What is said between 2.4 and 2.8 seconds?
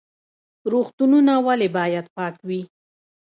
وي؟